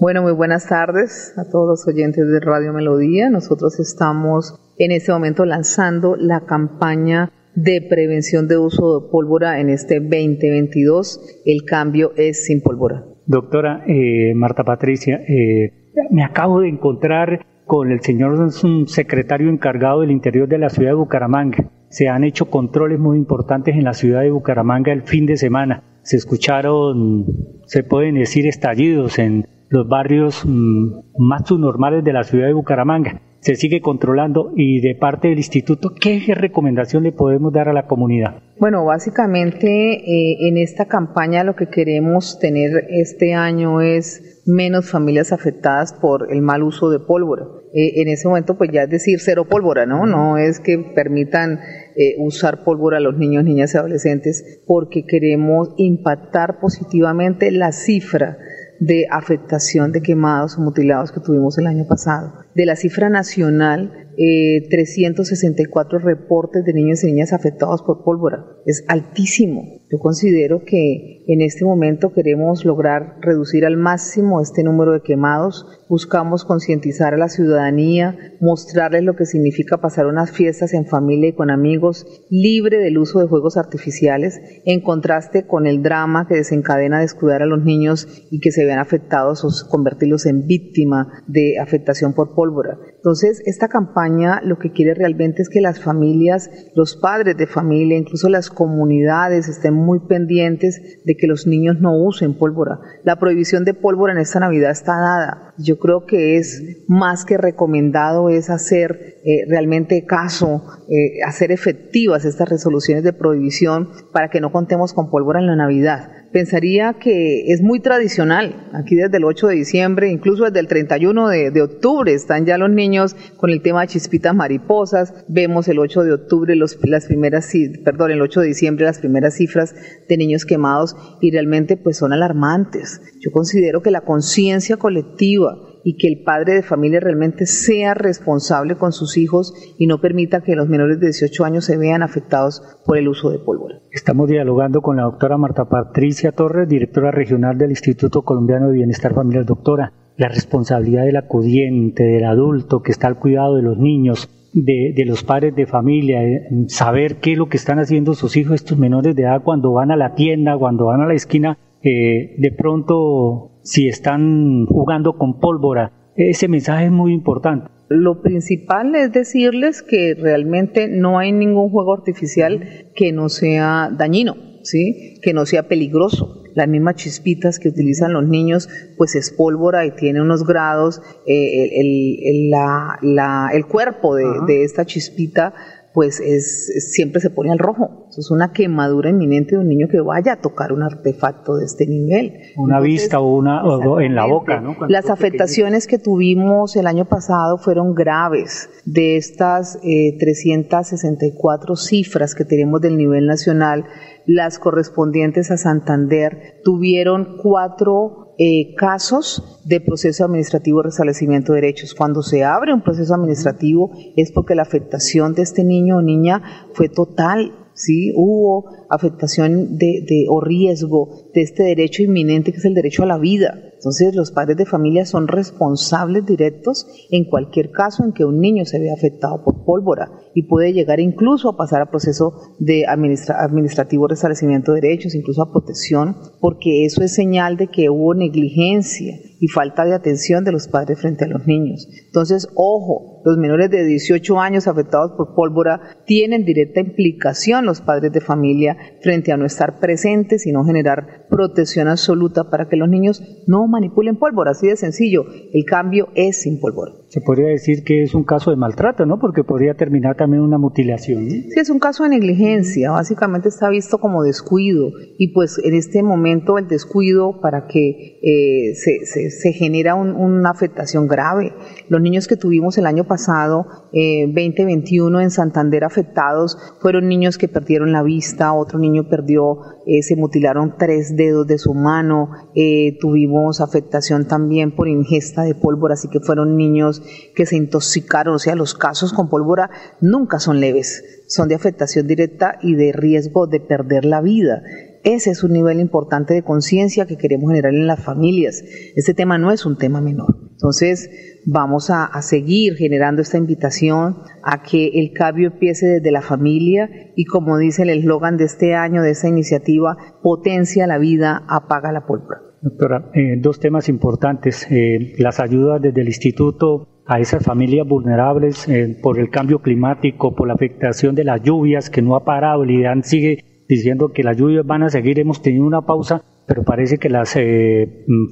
Bueno, 0.00 0.22
muy 0.22 0.30
buenas 0.30 0.68
tardes 0.68 1.34
a 1.36 1.50
todos 1.50 1.66
los 1.66 1.88
oyentes 1.88 2.24
de 2.24 2.38
Radio 2.38 2.72
Melodía. 2.72 3.30
Nosotros 3.30 3.80
estamos 3.80 4.54
en 4.78 4.92
este 4.92 5.10
momento 5.10 5.44
lanzando 5.44 6.14
la 6.14 6.42
campaña 6.46 7.32
de 7.56 7.82
prevención 7.82 8.46
de 8.46 8.58
uso 8.58 9.00
de 9.00 9.10
pólvora 9.10 9.58
en 9.58 9.70
este 9.70 9.98
2022. 9.98 11.42
El 11.44 11.64
cambio 11.64 12.12
es 12.16 12.46
sin 12.46 12.60
pólvora. 12.60 13.06
Doctora 13.26 13.82
eh, 13.88 14.34
Marta 14.36 14.62
Patricia, 14.62 15.16
eh, 15.16 15.90
me 16.12 16.22
acabo 16.22 16.60
de 16.60 16.68
encontrar 16.68 17.44
con 17.66 17.90
el 17.90 18.00
señor 18.00 18.52
secretario 18.86 19.50
encargado 19.50 20.02
del 20.02 20.12
interior 20.12 20.46
de 20.46 20.58
la 20.58 20.70
ciudad 20.70 20.90
de 20.90 20.94
Bucaramanga. 20.94 21.72
Se 21.88 22.06
han 22.06 22.22
hecho 22.22 22.50
controles 22.50 23.00
muy 23.00 23.18
importantes 23.18 23.74
en 23.74 23.82
la 23.82 23.94
ciudad 23.94 24.20
de 24.20 24.30
Bucaramanga 24.30 24.92
el 24.92 25.02
fin 25.02 25.26
de 25.26 25.36
semana. 25.36 25.82
Se 26.02 26.16
escucharon, 26.16 27.26
se 27.66 27.82
pueden 27.82 28.14
decir, 28.14 28.46
estallidos 28.46 29.18
en 29.18 29.57
los 29.68 29.88
barrios 29.88 30.42
mm, 30.44 31.18
más 31.18 31.46
subnormales 31.46 32.04
de 32.04 32.12
la 32.12 32.24
ciudad 32.24 32.46
de 32.46 32.52
Bucaramanga. 32.52 33.22
Se 33.40 33.54
sigue 33.54 33.80
controlando 33.80 34.52
y 34.56 34.80
de 34.80 34.96
parte 34.96 35.28
del 35.28 35.38
instituto, 35.38 35.94
¿qué 35.94 36.20
recomendación 36.34 37.04
le 37.04 37.12
podemos 37.12 37.52
dar 37.52 37.68
a 37.68 37.72
la 37.72 37.86
comunidad? 37.86 38.42
Bueno, 38.58 38.84
básicamente 38.84 39.68
eh, 39.68 40.48
en 40.48 40.58
esta 40.58 40.86
campaña 40.86 41.44
lo 41.44 41.54
que 41.54 41.68
queremos 41.68 42.40
tener 42.40 42.88
este 42.90 43.34
año 43.34 43.80
es 43.80 44.42
menos 44.44 44.90
familias 44.90 45.32
afectadas 45.32 45.92
por 45.92 46.32
el 46.32 46.42
mal 46.42 46.64
uso 46.64 46.90
de 46.90 46.98
pólvora. 46.98 47.44
Eh, 47.74 48.00
en 48.00 48.08
ese 48.08 48.26
momento, 48.26 48.58
pues 48.58 48.70
ya 48.72 48.82
es 48.82 48.90
decir 48.90 49.20
cero 49.20 49.46
pólvora, 49.48 49.86
¿no? 49.86 50.06
No 50.06 50.36
es 50.36 50.58
que 50.58 50.78
permitan 50.94 51.60
eh, 51.96 52.16
usar 52.18 52.64
pólvora 52.64 52.96
a 52.96 53.00
los 53.00 53.16
niños, 53.16 53.44
niñas 53.44 53.74
y 53.74 53.78
adolescentes, 53.78 54.62
porque 54.66 55.04
queremos 55.06 55.74
impactar 55.76 56.58
positivamente 56.60 57.52
la 57.52 57.70
cifra 57.70 58.38
de 58.80 59.06
afectación 59.10 59.92
de 59.92 60.02
quemados 60.02 60.56
o 60.56 60.60
mutilados 60.60 61.12
que 61.12 61.20
tuvimos 61.20 61.58
el 61.58 61.66
año 61.66 61.86
pasado. 61.86 62.32
De 62.58 62.66
la 62.66 62.74
cifra 62.74 63.08
nacional, 63.08 64.08
364 64.16 65.98
eh, 65.98 66.02
reportes 66.02 66.64
de 66.64 66.72
niños 66.72 67.04
y 67.04 67.06
niñas 67.06 67.32
afectados 67.32 67.82
por 67.82 68.02
pólvora. 68.02 68.46
Es 68.66 68.84
altísimo. 68.88 69.62
Yo 69.90 69.98
considero 70.00 70.64
que 70.64 71.24
en 71.28 71.40
este 71.40 71.64
momento 71.64 72.12
queremos 72.12 72.64
lograr 72.64 73.18
reducir 73.20 73.64
al 73.64 73.76
máximo 73.76 74.40
este 74.42 74.64
número 74.64 74.92
de 74.92 75.02
quemados. 75.02 75.66
Buscamos 75.88 76.44
concientizar 76.44 77.14
a 77.14 77.16
la 77.16 77.28
ciudadanía, 77.28 78.34
mostrarles 78.40 79.04
lo 79.04 79.14
que 79.14 79.24
significa 79.24 79.80
pasar 79.80 80.06
unas 80.06 80.32
fiestas 80.32 80.74
en 80.74 80.86
familia 80.86 81.28
y 81.28 81.34
con 81.34 81.50
amigos, 81.50 82.06
libre 82.28 82.78
del 82.78 82.98
uso 82.98 83.20
de 83.20 83.28
juegos 83.28 83.56
artificiales, 83.56 84.40
en 84.66 84.82
contraste 84.82 85.46
con 85.46 85.66
el 85.66 85.82
drama 85.82 86.26
que 86.28 86.34
desencadena 86.34 87.00
descuidar 87.00 87.42
a 87.42 87.46
los 87.46 87.64
niños 87.64 88.08
y 88.30 88.40
que 88.40 88.50
se 88.50 88.64
vean 88.64 88.80
afectados 88.80 89.44
o 89.44 89.70
convertirlos 89.70 90.26
en 90.26 90.46
víctima 90.46 91.22
de 91.28 91.58
afectación 91.58 92.14
por 92.14 92.34
pólvora. 92.34 92.47
Entonces, 92.96 93.42
esta 93.46 93.68
campaña 93.68 94.40
lo 94.42 94.58
que 94.58 94.72
quiere 94.72 94.94
realmente 94.94 95.42
es 95.42 95.48
que 95.48 95.60
las 95.60 95.80
familias, 95.80 96.50
los 96.74 96.96
padres 96.96 97.36
de 97.36 97.46
familia, 97.46 97.96
incluso 97.96 98.28
las 98.28 98.50
comunidades 98.50 99.48
estén 99.48 99.74
muy 99.74 100.00
pendientes 100.00 101.00
de 101.04 101.16
que 101.16 101.26
los 101.26 101.46
niños 101.46 101.80
no 101.80 101.96
usen 101.96 102.34
pólvora. 102.34 102.80
La 103.04 103.16
prohibición 103.16 103.64
de 103.64 103.74
pólvora 103.74 104.12
en 104.12 104.18
esta 104.18 104.40
Navidad 104.40 104.70
está 104.70 104.92
dada. 104.92 105.54
Yo 105.58 105.78
creo 105.78 106.06
que 106.06 106.36
es 106.36 106.84
más 106.88 107.24
que 107.24 107.36
recomendado 107.36 108.28
es 108.28 108.50
hacer 108.50 109.18
eh, 109.24 109.44
realmente 109.48 110.04
caso, 110.06 110.62
eh, 110.88 111.22
hacer 111.26 111.52
efectivas 111.52 112.24
estas 112.24 112.48
resoluciones 112.48 113.04
de 113.04 113.12
prohibición 113.12 113.88
para 114.12 114.30
que 114.30 114.40
no 114.40 114.52
contemos 114.52 114.92
con 114.92 115.10
pólvora 115.10 115.40
en 115.40 115.46
la 115.46 115.56
Navidad. 115.56 116.12
Pensaría 116.32 116.94
que 116.94 117.52
es 117.52 117.62
muy 117.62 117.80
tradicional. 117.80 118.68
Aquí 118.72 118.94
desde 118.94 119.16
el 119.16 119.24
8 119.24 119.48
de 119.48 119.54
diciembre, 119.54 120.10
incluso 120.10 120.44
desde 120.44 120.60
el 120.60 120.68
31 120.68 121.28
de, 121.28 121.50
de 121.50 121.62
octubre, 121.62 122.12
están 122.12 122.46
ya 122.46 122.58
los 122.58 122.70
niños 122.70 123.16
con 123.36 123.50
el 123.50 123.62
tema 123.62 123.82
de 123.82 123.88
chispitas 123.88 124.34
mariposas. 124.34 125.12
Vemos 125.28 125.68
el 125.68 125.78
8 125.78 126.02
de 126.04 126.12
octubre, 126.12 126.56
los, 126.56 126.78
las 126.84 127.06
primeras, 127.06 127.52
perdón, 127.84 128.10
el 128.10 128.22
8 128.22 128.40
de 128.40 128.46
diciembre 128.46 128.84
las 128.84 128.98
primeras 128.98 129.34
cifras 129.34 129.74
de 130.08 130.16
niños 130.16 130.44
quemados 130.44 130.96
y 131.20 131.30
realmente 131.30 131.76
pues 131.76 131.96
son 131.96 132.12
alarmantes. 132.12 133.00
Yo 133.20 133.30
considero 133.30 133.82
que 133.82 133.90
la 133.90 134.02
conciencia 134.02 134.76
colectiva 134.76 135.67
y 135.84 135.96
que 135.96 136.08
el 136.08 136.22
padre 136.22 136.54
de 136.54 136.62
familia 136.62 137.00
realmente 137.00 137.46
sea 137.46 137.94
responsable 137.94 138.76
con 138.76 138.92
sus 138.92 139.16
hijos 139.16 139.54
y 139.78 139.86
no 139.86 140.00
permita 140.00 140.42
que 140.42 140.56
los 140.56 140.68
menores 140.68 141.00
de 141.00 141.06
18 141.06 141.44
años 141.44 141.64
se 141.64 141.76
vean 141.76 142.02
afectados 142.02 142.62
por 142.84 142.98
el 142.98 143.08
uso 143.08 143.30
de 143.30 143.38
pólvora. 143.38 143.80
Estamos 143.90 144.28
dialogando 144.28 144.82
con 144.82 144.96
la 144.96 145.04
doctora 145.04 145.38
Marta 145.38 145.68
Patricia 145.68 146.32
Torres, 146.32 146.68
directora 146.68 147.10
regional 147.10 147.58
del 147.58 147.70
Instituto 147.70 148.22
Colombiano 148.22 148.68
de 148.68 148.74
Bienestar 148.74 149.14
Familiar. 149.14 149.44
Doctora, 149.44 149.92
la 150.16 150.28
responsabilidad 150.28 151.04
del 151.04 151.16
acudiente, 151.16 152.02
del 152.02 152.24
adulto 152.24 152.82
que 152.82 152.92
está 152.92 153.06
al 153.06 153.18
cuidado 153.18 153.56
de 153.56 153.62
los 153.62 153.78
niños, 153.78 154.28
de, 154.52 155.04
los 155.06 155.22
padres 155.24 155.54
de 155.54 155.66
familia, 155.66 156.22
eh, 156.22 156.48
saber 156.68 157.16
qué 157.16 157.32
es 157.32 157.38
lo 157.38 157.48
que 157.48 157.56
están 157.56 157.78
haciendo 157.78 158.14
sus 158.14 158.36
hijos, 158.36 158.54
estos 158.54 158.78
menores 158.78 159.14
de 159.14 159.22
edad, 159.22 159.42
cuando 159.42 159.72
van 159.72 159.90
a 159.90 159.96
la 159.96 160.14
tienda, 160.14 160.56
cuando 160.58 160.86
van 160.86 161.00
a 161.00 161.06
la 161.06 161.14
esquina, 161.14 161.58
eh, 161.82 162.34
de 162.38 162.52
pronto 162.52 163.57
si 163.68 163.86
están 163.86 164.64
jugando 164.66 165.18
con 165.18 165.38
pólvora. 165.38 165.92
Ese 166.16 166.48
mensaje 166.48 166.86
es 166.86 166.90
muy 166.90 167.12
importante. 167.12 167.70
Lo 167.90 168.22
principal 168.22 168.94
es 168.94 169.12
decirles 169.12 169.82
que 169.82 170.14
realmente 170.14 170.88
no 170.88 171.18
hay 171.18 171.32
ningún 171.32 171.70
juego 171.70 171.94
artificial 171.94 172.90
que 172.94 173.12
no 173.12 173.28
sea 173.28 173.90
dañino, 173.96 174.36
¿sí? 174.62 175.20
que 175.22 175.34
no 175.34 175.46
sea 175.46 175.68
peligroso 175.68 176.38
las 176.58 176.66
mismas 176.66 176.96
chispitas 176.96 177.60
que 177.60 177.68
utilizan 177.68 178.12
los 178.12 178.26
niños, 178.26 178.68
pues 178.96 179.14
es 179.14 179.30
pólvora 179.30 179.86
y 179.86 179.92
tiene 179.92 180.20
unos 180.20 180.44
grados, 180.44 181.00
eh, 181.24 181.80
el, 181.80 182.18
el, 182.20 182.50
la, 182.50 182.98
la, 183.00 183.50
el, 183.52 183.64
cuerpo 183.66 184.16
de, 184.16 184.24
de, 184.48 184.64
esta 184.64 184.84
chispita 184.84 185.54
pues 185.98 186.20
es, 186.20 186.92
siempre 186.94 187.20
se 187.20 187.28
pone 187.28 187.50
al 187.50 187.58
rojo. 187.58 188.06
Es 188.16 188.30
una 188.30 188.52
quemadura 188.52 189.10
inminente 189.10 189.56
de 189.56 189.62
un 189.62 189.68
niño 189.68 189.88
que 189.90 190.00
vaya 190.00 190.34
a 190.34 190.36
tocar 190.40 190.72
un 190.72 190.84
artefacto 190.84 191.56
de 191.56 191.64
este 191.64 191.88
nivel. 191.88 192.34
Una 192.56 192.78
vista 192.78 193.18
o 193.18 193.36
una 193.36 193.64
o 193.64 194.00
en 194.00 194.14
la 194.14 194.24
boca, 194.24 194.60
¿no? 194.60 194.76
Cuando 194.76 194.92
Las 194.92 195.10
afectaciones 195.10 195.88
que 195.88 195.98
tuvimos 195.98 196.76
el 196.76 196.86
año 196.86 197.06
pasado 197.06 197.58
fueron 197.58 197.94
graves. 197.94 198.70
De 198.84 199.16
estas 199.16 199.80
eh, 199.82 200.16
364 200.20 201.74
cifras 201.74 202.36
que 202.36 202.44
tenemos 202.44 202.80
del 202.80 202.96
nivel 202.96 203.26
nacional, 203.26 203.84
las 204.24 204.60
correspondientes 204.60 205.50
a 205.50 205.56
Santander 205.56 206.60
tuvieron 206.62 207.38
cuatro 207.42 208.27
eh, 208.38 208.74
casos 208.76 209.60
de 209.64 209.80
proceso 209.80 210.24
administrativo 210.24 210.78
de 210.78 210.84
restablecimiento 210.84 211.52
de 211.52 211.60
derechos. 211.60 211.94
Cuando 211.94 212.22
se 212.22 212.44
abre 212.44 212.72
un 212.72 212.82
proceso 212.82 213.14
administrativo 213.14 213.90
es 214.16 214.30
porque 214.30 214.54
la 214.54 214.62
afectación 214.62 215.34
de 215.34 215.42
este 215.42 215.64
niño 215.64 215.96
o 215.96 216.02
niña 216.02 216.40
fue 216.72 216.88
total, 216.88 217.67
¿sí? 217.78 218.12
Hubo 218.14 218.66
afectación 218.90 219.78
de, 219.78 220.04
de, 220.06 220.26
o 220.28 220.40
riesgo 220.40 221.30
de 221.34 221.42
este 221.42 221.62
derecho 221.62 222.02
inminente 222.02 222.52
que 222.52 222.58
es 222.58 222.64
el 222.64 222.74
derecho 222.74 223.04
a 223.04 223.06
la 223.06 223.18
vida. 223.18 223.54
Entonces 223.74 224.14
los 224.14 224.32
padres 224.32 224.56
de 224.56 224.66
familia 224.66 225.06
son 225.06 225.28
responsables 225.28 226.26
directos 226.26 226.86
en 227.10 227.24
cualquier 227.24 227.70
caso 227.70 228.04
en 228.04 228.12
que 228.12 228.24
un 228.24 228.40
niño 228.40 228.64
se 228.64 228.80
vea 228.80 228.92
afectado 228.92 229.44
por 229.44 229.64
pólvora 229.64 230.10
y 230.34 230.42
puede 230.42 230.72
llegar 230.72 230.98
incluso 230.98 231.48
a 231.48 231.56
pasar 231.56 231.82
a 231.82 231.90
proceso 231.90 232.56
de 232.58 232.86
administra 232.86 233.42
administrativo 233.42 234.08
restablecimiento 234.08 234.72
de 234.72 234.80
derechos, 234.80 235.14
incluso 235.14 235.42
a 235.42 235.52
protección, 235.52 236.16
porque 236.40 236.84
eso 236.84 237.02
es 237.02 237.14
señal 237.14 237.56
de 237.56 237.68
que 237.68 237.88
hubo 237.88 238.14
negligencia 238.14 239.16
y 239.40 239.48
falta 239.48 239.84
de 239.84 239.94
atención 239.94 240.44
de 240.44 240.52
los 240.52 240.68
padres 240.68 241.00
frente 241.00 241.24
a 241.24 241.28
los 241.28 241.46
niños. 241.46 241.88
Entonces, 242.06 242.48
ojo, 242.54 243.22
los 243.24 243.36
menores 243.38 243.70
de 243.70 243.84
18 243.84 244.40
años 244.40 244.66
afectados 244.66 245.12
por 245.16 245.34
pólvora 245.34 245.80
tienen 246.06 246.44
directa 246.44 246.80
implicación 246.80 247.66
los 247.66 247.80
padres 247.80 248.12
de 248.12 248.20
familia 248.20 248.76
frente 249.02 249.32
a 249.32 249.36
no 249.36 249.46
estar 249.46 249.78
presentes 249.80 250.46
y 250.46 250.52
no 250.52 250.64
generar 250.64 251.26
protección 251.30 251.88
absoluta 251.88 252.50
para 252.50 252.68
que 252.68 252.76
los 252.76 252.88
niños 252.88 253.22
no 253.46 253.66
manipulen 253.66 254.18
pólvora, 254.18 254.52
así 254.52 254.66
de 254.66 254.76
sencillo. 254.76 255.24
El 255.52 255.64
cambio 255.64 256.08
es 256.14 256.42
sin 256.42 256.60
pólvora. 256.60 256.92
Se 257.08 257.22
podría 257.22 257.48
decir 257.48 257.84
que 257.84 258.02
es 258.02 258.14
un 258.14 258.24
caso 258.24 258.50
de 258.50 258.56
maltrato, 258.56 259.06
¿no? 259.06 259.18
Porque 259.18 259.42
podría 259.42 259.74
terminar 259.74 260.16
también 260.16 260.42
una 260.42 260.58
mutilación. 260.58 261.24
¿no? 261.24 261.30
Sí, 261.30 261.52
es 261.56 261.70
un 261.70 261.78
caso 261.78 262.02
de 262.02 262.10
negligencia, 262.10 262.90
básicamente 262.90 263.48
está 263.48 263.70
visto 263.70 263.98
como 263.98 264.22
descuido 264.22 264.90
y 265.16 265.32
pues 265.32 265.58
en 265.64 265.74
este 265.74 266.02
momento 266.02 266.58
el 266.58 266.68
descuido 266.68 267.40
para 267.40 267.66
que 267.66 268.18
eh, 268.22 268.74
se, 268.74 269.30
se, 269.30 269.52
genera 269.52 269.94
un, 269.94 270.10
una 270.10 270.50
afectación 270.50 271.08
grave. 271.08 271.54
Los 271.88 272.02
niños 272.02 272.28
que 272.28 272.36
tuvimos 272.36 272.76
el 272.76 272.86
año 272.86 273.04
pasado, 273.04 273.66
eh, 273.92 274.26
2021 274.26 275.20
en 275.20 275.30
Santander 275.30 275.84
afectados, 275.84 276.58
fueron 276.80 277.08
niños 277.08 277.38
que 277.38 277.48
perdieron 277.48 277.92
la 277.92 278.02
vista, 278.02 278.52
otro 278.52 278.78
niño 278.78 279.08
perdió, 279.08 279.60
eh, 279.86 280.02
se 280.02 280.14
mutilaron 280.16 280.74
tres 280.78 281.16
dedos 281.16 281.46
de 281.46 281.56
su 281.56 281.72
mano, 281.72 282.30
eh, 282.54 282.98
tuvimos 283.00 283.62
afectación 283.62 284.26
también 284.28 284.74
por 284.74 284.88
ingesta 284.88 285.42
de 285.42 285.54
pólvora, 285.54 285.94
así 285.94 286.08
que 286.08 286.20
fueron 286.20 286.56
niños 286.56 286.97
que 287.34 287.46
se 287.46 287.56
intoxicaron, 287.56 288.34
o 288.34 288.38
sea, 288.38 288.54
los 288.54 288.74
casos 288.74 289.12
con 289.12 289.28
pólvora 289.28 289.70
nunca 290.00 290.38
son 290.38 290.60
leves, 290.60 291.24
son 291.28 291.48
de 291.48 291.54
afectación 291.54 292.06
directa 292.06 292.58
y 292.62 292.74
de 292.74 292.92
riesgo 292.92 293.46
de 293.46 293.60
perder 293.60 294.04
la 294.04 294.20
vida. 294.20 294.62
Ese 295.04 295.30
es 295.30 295.44
un 295.44 295.52
nivel 295.52 295.80
importante 295.80 296.34
de 296.34 296.42
conciencia 296.42 297.06
que 297.06 297.16
queremos 297.16 297.50
generar 297.50 297.72
en 297.72 297.86
las 297.86 298.02
familias. 298.02 298.62
Este 298.96 299.14
tema 299.14 299.38
no 299.38 299.52
es 299.52 299.64
un 299.64 299.78
tema 299.78 300.00
menor. 300.00 300.36
Entonces, 300.50 301.08
vamos 301.46 301.88
a, 301.88 302.10
seguir 302.20 302.74
generando 302.74 303.22
esta 303.22 303.38
invitación 303.38 304.18
a 304.42 304.62
que 304.62 304.88
el 304.94 305.12
cambio 305.12 305.50
empiece 305.52 305.86
desde 305.86 306.10
la 306.10 306.20
familia 306.20 306.90
y 307.14 307.24
como 307.26 307.58
dice 307.58 307.84
el 307.84 307.90
eslogan 307.90 308.36
de 308.36 308.44
este 308.44 308.74
año, 308.74 309.02
de 309.02 309.12
esta 309.12 309.28
iniciativa, 309.28 309.96
potencia 310.22 310.86
la 310.88 310.98
vida, 310.98 311.44
apaga 311.48 311.92
la 311.92 312.06
pólvora. 312.06 312.47
Doctora, 312.60 313.10
eh, 313.14 313.36
dos 313.38 313.60
temas 313.60 313.88
importantes. 313.88 314.66
Eh, 314.70 315.14
las 315.18 315.38
ayudas 315.38 315.80
desde 315.80 316.00
el 316.00 316.08
instituto 316.08 316.88
a 317.06 317.20
esas 317.20 317.44
familias 317.44 317.86
vulnerables 317.86 318.68
eh, 318.68 318.98
por 319.00 319.18
el 319.18 319.30
cambio 319.30 319.60
climático, 319.60 320.34
por 320.34 320.48
la 320.48 320.54
afectación 320.54 321.14
de 321.14 321.24
las 321.24 321.42
lluvias 321.42 321.88
que 321.88 322.02
no 322.02 322.16
ha 322.16 322.24
parado. 322.24 322.64
El 322.64 322.70
IDAN 322.72 323.04
sigue 323.04 323.44
diciendo 323.68 324.12
que 324.12 324.24
las 324.24 324.36
lluvias 324.36 324.66
van 324.66 324.82
a 324.82 324.90
seguir. 324.90 325.18
Hemos 325.20 325.40
tenido 325.40 325.64
una 325.64 325.82
pausa, 325.82 326.22
pero 326.46 326.64
parece 326.64 326.98
que 326.98 327.08
las 327.08 327.38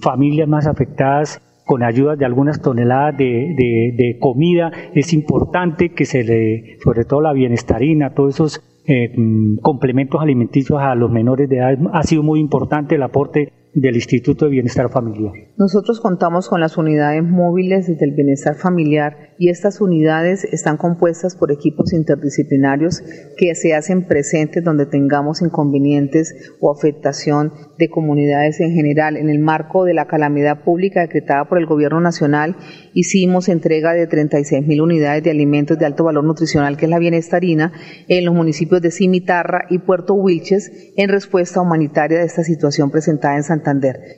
familias 0.00 0.48
más 0.48 0.66
afectadas 0.66 1.40
con 1.64 1.82
ayuda 1.82 2.16
de 2.16 2.24
algunas 2.24 2.62
toneladas 2.62 3.16
de, 3.16 3.54
de, 3.56 3.94
de, 3.96 4.18
comida, 4.20 4.70
es 4.94 5.12
importante 5.12 5.90
que 5.90 6.04
se 6.04 6.22
le, 6.22 6.78
sobre 6.78 7.04
todo 7.04 7.20
la 7.20 7.32
bienestarina, 7.32 8.14
todos 8.14 8.36
esos 8.36 8.62
eh, 8.88 9.12
complementos 9.62 10.20
alimenticios 10.22 10.80
a 10.80 10.94
los 10.94 11.10
menores 11.10 11.48
de 11.48 11.56
edad, 11.56 11.76
ha 11.92 12.04
sido 12.04 12.22
muy 12.22 12.38
importante 12.38 12.94
el 12.94 13.02
aporte 13.02 13.52
del 13.76 13.96
Instituto 13.96 14.46
de 14.46 14.52
Bienestar 14.52 14.88
Familiar. 14.90 15.32
Nosotros 15.58 16.00
contamos 16.00 16.48
con 16.48 16.60
las 16.60 16.78
unidades 16.78 17.22
móviles 17.22 17.86
del 17.98 18.12
bienestar 18.12 18.56
familiar 18.56 19.34
y 19.38 19.50
estas 19.50 19.82
unidades 19.82 20.44
están 20.44 20.78
compuestas 20.78 21.36
por 21.36 21.52
equipos 21.52 21.92
interdisciplinarios 21.92 23.02
que 23.36 23.54
se 23.54 23.74
hacen 23.74 24.06
presentes 24.06 24.64
donde 24.64 24.86
tengamos 24.86 25.42
inconvenientes 25.42 26.54
o 26.58 26.72
afectación 26.72 27.52
de 27.78 27.90
comunidades 27.90 28.60
en 28.60 28.72
general. 28.72 29.18
En 29.18 29.28
el 29.28 29.40
marco 29.40 29.84
de 29.84 29.92
la 29.92 30.06
calamidad 30.06 30.64
pública 30.64 31.02
decretada 31.02 31.46
por 31.46 31.58
el 31.58 31.66
Gobierno 31.66 32.00
Nacional, 32.00 32.56
hicimos 32.94 33.50
entrega 33.50 33.92
de 33.92 34.06
36 34.06 34.66
mil 34.66 34.80
unidades 34.80 35.22
de 35.22 35.30
alimentos 35.30 35.78
de 35.78 35.84
alto 35.84 36.04
valor 36.04 36.24
nutricional, 36.24 36.78
que 36.78 36.86
es 36.86 36.90
la 36.90 36.98
bienestarina, 36.98 37.72
en 38.08 38.24
los 38.24 38.34
municipios 38.34 38.80
de 38.80 38.90
Cimitarra 38.90 39.66
y 39.68 39.80
Puerto 39.80 40.14
Wilches, 40.14 40.94
en 40.96 41.10
respuesta 41.10 41.60
humanitaria 41.60 42.20
de 42.20 42.24
esta 42.24 42.42
situación 42.42 42.90
presentada 42.90 43.36
en 43.36 43.42
Santa 43.42 43.65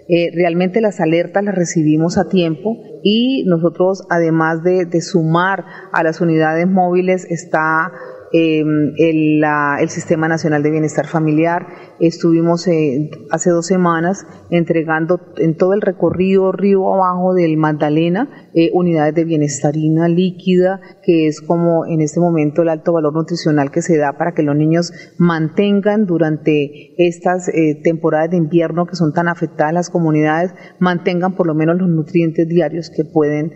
Eh, 0.08 0.30
realmente 0.34 0.80
las 0.80 1.00
alertas 1.00 1.42
las 1.44 1.54
recibimos 1.54 2.18
a 2.18 2.28
tiempo 2.28 2.76
y 3.02 3.44
nosotros, 3.46 4.02
además 4.10 4.62
de, 4.62 4.84
de 4.84 5.00
sumar 5.00 5.64
a 5.92 6.02
las 6.02 6.20
unidades 6.20 6.66
móviles, 6.68 7.24
está 7.30 7.90
eh, 8.32 8.62
el, 8.98 9.40
la, 9.40 9.78
el, 9.80 9.88
Sistema 9.88 10.28
Nacional 10.28 10.62
de 10.62 10.70
Bienestar 10.70 11.06
Familiar. 11.06 11.66
Estuvimos 12.00 12.68
eh, 12.68 13.10
hace 13.30 13.50
dos 13.50 13.66
semanas 13.66 14.24
entregando 14.50 15.20
en 15.36 15.56
todo 15.56 15.72
el 15.72 15.80
recorrido 15.80 16.52
río 16.52 16.94
abajo 16.94 17.34
del 17.34 17.56
Magdalena 17.56 18.50
eh, 18.54 18.70
unidades 18.72 19.14
de 19.16 19.24
bienestarina 19.24 20.06
líquida, 20.06 20.80
que 21.02 21.26
es 21.26 21.40
como 21.40 21.86
en 21.86 22.00
este 22.00 22.20
momento 22.20 22.62
el 22.62 22.68
alto 22.68 22.92
valor 22.92 23.14
nutricional 23.14 23.72
que 23.72 23.82
se 23.82 23.96
da 23.96 24.16
para 24.16 24.32
que 24.32 24.44
los 24.44 24.54
niños 24.54 24.92
mantengan 25.18 26.06
durante 26.06 26.94
estas 26.98 27.48
eh, 27.48 27.80
temporadas 27.82 28.30
de 28.30 28.36
invierno 28.36 28.86
que 28.86 28.94
son 28.94 29.12
tan 29.12 29.26
afectadas 29.26 29.74
las 29.74 29.90
comunidades, 29.90 30.54
mantengan 30.78 31.34
por 31.34 31.48
lo 31.48 31.54
menos 31.54 31.78
los 31.78 31.88
nutrientes 31.88 32.46
diarios 32.48 32.90
que 32.90 33.04
pueden 33.04 33.52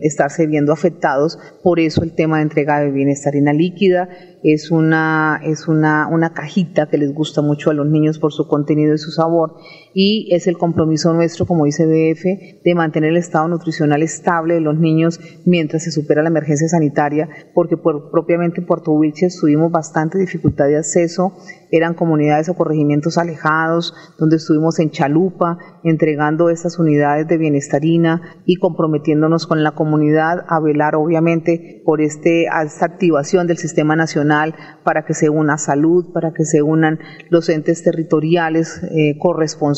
estarse 0.00 0.46
viendo 0.46 0.72
afectados. 0.72 1.38
Por 1.62 1.80
eso 1.80 2.02
el 2.02 2.14
tema 2.14 2.36
de 2.36 2.44
entrega 2.44 2.80
de 2.80 2.90
bienestarina 2.90 3.52
líquida 3.52 4.08
es 4.42 4.70
una, 4.70 5.40
es 5.42 5.68
una, 5.68 6.08
una 6.08 6.32
cajita 6.32 6.88
que 6.88 6.98
les 6.98 7.12
gusta 7.12 7.42
mucho 7.42 7.70
a 7.70 7.74
los 7.74 7.86
niños 7.86 8.18
por 8.18 8.32
su 8.32 8.46
contenido 8.46 8.94
y 8.94 8.98
su 8.98 9.10
sabor 9.10 9.56
y 9.94 10.28
es 10.34 10.46
el 10.46 10.58
compromiso 10.58 11.12
nuestro, 11.12 11.46
como 11.46 11.64
dice 11.64 11.86
BF, 11.86 12.62
de 12.64 12.74
mantener 12.74 13.10
el 13.10 13.16
estado 13.16 13.48
nutricional 13.48 14.02
estable 14.02 14.54
de 14.54 14.60
los 14.60 14.78
niños 14.78 15.20
mientras 15.44 15.84
se 15.84 15.90
supera 15.90 16.22
la 16.22 16.28
emergencia 16.28 16.68
sanitaria, 16.68 17.28
porque 17.54 17.76
por, 17.76 18.10
propiamente 18.10 18.60
en 18.60 18.66
Puerto 18.66 18.92
Wilches 18.92 19.38
tuvimos 19.40 19.70
bastante 19.70 20.18
dificultad 20.18 20.66
de 20.66 20.76
acceso, 20.78 21.32
eran 21.70 21.94
comunidades 21.94 22.48
o 22.48 22.54
corregimientos 22.54 23.18
alejados, 23.18 23.94
donde 24.18 24.36
estuvimos 24.36 24.78
en 24.78 24.90
Chalupa 24.90 25.58
entregando 25.84 26.50
estas 26.50 26.78
unidades 26.78 27.28
de 27.28 27.38
bienestarina 27.38 28.22
y 28.46 28.56
comprometiéndonos 28.56 29.46
con 29.46 29.62
la 29.62 29.72
comunidad 29.72 30.44
a 30.48 30.60
velar 30.60 30.96
obviamente 30.96 31.82
por 31.84 32.00
este, 32.00 32.46
esta 32.64 32.86
activación 32.86 33.46
del 33.46 33.58
sistema 33.58 33.96
nacional 33.96 34.54
para 34.84 35.04
que 35.04 35.14
se 35.14 35.28
una 35.28 35.58
salud, 35.58 36.12
para 36.12 36.32
que 36.32 36.44
se 36.44 36.62
unan 36.62 36.98
los 37.30 37.48
entes 37.48 37.82
territoriales 37.82 38.82
eh, 38.90 39.18
corresponsables 39.18 39.77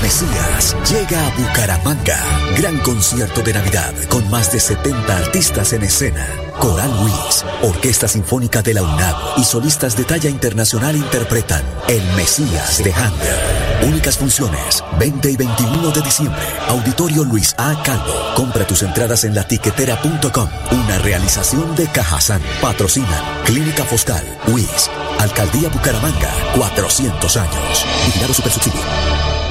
Mesías 0.11 0.75
llega 0.91 1.25
a 1.25 1.29
Bucaramanga. 1.37 2.19
Gran 2.57 2.77
concierto 2.79 3.41
de 3.41 3.53
Navidad 3.53 3.93
con 4.09 4.29
más 4.29 4.51
de 4.51 4.59
70 4.59 5.15
artistas 5.15 5.71
en 5.71 5.83
escena. 5.83 6.27
Coral 6.59 6.91
Luis, 6.99 7.45
Orquesta 7.61 8.09
Sinfónica 8.09 8.61
de 8.61 8.73
la 8.73 8.83
UNAM 8.83 9.15
y 9.37 9.45
solistas 9.45 9.95
de 9.95 10.03
talla 10.03 10.29
internacional 10.29 10.97
interpretan 10.97 11.63
El 11.87 12.03
Mesías 12.17 12.83
de 12.83 12.91
Handel. 12.91 13.87
Únicas 13.87 14.17
funciones, 14.17 14.83
20 14.99 15.31
y 15.31 15.37
21 15.37 15.91
de 15.91 16.01
diciembre. 16.01 16.43
Auditorio 16.67 17.23
Luis 17.23 17.55
A. 17.57 17.81
Calvo. 17.81 18.33
Compra 18.35 18.67
tus 18.67 18.83
entradas 18.83 19.23
en 19.23 19.33
latiquetera.com. 19.33 20.49
Una 20.71 20.97
realización 20.97 21.73
de 21.77 21.87
Cajazán. 21.87 22.41
Patrocinan 22.61 23.23
Clínica 23.45 23.85
Foscal, 23.85 24.25
Luis, 24.47 24.89
Alcaldía 25.19 25.69
Bucaramanga, 25.69 26.31
400 26.57 27.37
años. 27.37 27.85
Vigilado 28.07 28.33
Supersubsidio. 28.33 29.50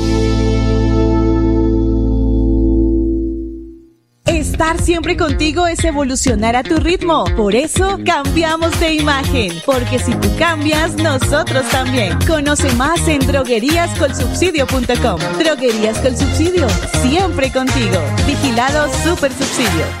Estar 4.51 4.81
siempre 4.81 5.15
contigo 5.15 5.65
es 5.65 5.81
evolucionar 5.85 6.57
a 6.57 6.63
tu 6.63 6.75
ritmo. 6.75 7.23
Por 7.37 7.55
eso 7.55 7.97
cambiamos 8.05 8.77
de 8.81 8.95
imagen. 8.95 9.53
Porque 9.65 9.97
si 9.97 10.13
tú 10.15 10.27
cambias, 10.37 10.93
nosotros 10.95 11.63
también. 11.69 12.19
Conoce 12.27 12.69
más 12.73 13.07
en 13.07 13.25
drogueríascolsubsidio.com. 13.25 15.21
Droguerías 15.39 15.99
con 15.99 16.17
subsidio. 16.17 16.67
Siempre 17.01 17.49
contigo. 17.49 17.97
Vigilado 18.27 18.91
Super 19.05 19.31
Subsidio. 19.31 20.00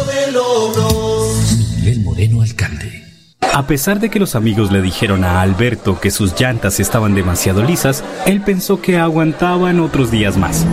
A 3.53 3.67
pesar 3.67 3.99
de 3.99 4.09
que 4.09 4.19
los 4.19 4.35
amigos 4.35 4.71
le 4.71 4.81
dijeron 4.81 5.25
a 5.25 5.41
Alberto 5.41 5.99
que 5.99 6.09
sus 6.09 6.39
llantas 6.39 6.79
estaban 6.79 7.15
demasiado 7.15 7.61
lisas, 7.63 8.01
él 8.25 8.39
pensó 8.41 8.81
que 8.81 8.97
aguantaban 8.97 9.81
otros 9.81 10.09
días 10.09 10.37
más. 10.37 10.65